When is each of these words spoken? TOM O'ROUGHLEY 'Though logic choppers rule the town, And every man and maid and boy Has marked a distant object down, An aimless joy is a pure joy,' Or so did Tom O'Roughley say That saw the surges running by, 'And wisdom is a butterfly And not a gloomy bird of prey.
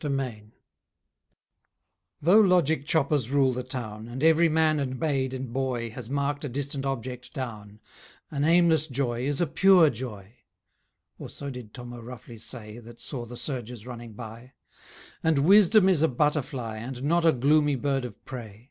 TOM 0.00 0.18
O'ROUGHLEY 0.18 0.52
'Though 2.22 2.40
logic 2.40 2.86
choppers 2.86 3.30
rule 3.30 3.52
the 3.52 3.62
town, 3.62 4.08
And 4.08 4.22
every 4.24 4.48
man 4.48 4.80
and 4.80 4.98
maid 4.98 5.34
and 5.34 5.52
boy 5.52 5.90
Has 5.90 6.08
marked 6.08 6.42
a 6.42 6.48
distant 6.48 6.86
object 6.86 7.34
down, 7.34 7.80
An 8.30 8.44
aimless 8.44 8.86
joy 8.86 9.26
is 9.26 9.42
a 9.42 9.46
pure 9.46 9.90
joy,' 9.90 10.36
Or 11.18 11.28
so 11.28 11.50
did 11.50 11.74
Tom 11.74 11.92
O'Roughley 11.92 12.38
say 12.40 12.78
That 12.78 12.98
saw 12.98 13.26
the 13.26 13.36
surges 13.36 13.86
running 13.86 14.14
by, 14.14 14.54
'And 15.22 15.40
wisdom 15.40 15.90
is 15.90 16.00
a 16.00 16.08
butterfly 16.08 16.78
And 16.78 17.02
not 17.02 17.26
a 17.26 17.32
gloomy 17.32 17.74
bird 17.76 18.06
of 18.06 18.24
prey. 18.24 18.70